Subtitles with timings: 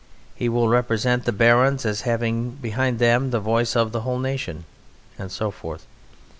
[0.33, 4.65] He will represent the Barons as having behind them the voice of the whole nation
[5.19, 5.85] and so forth.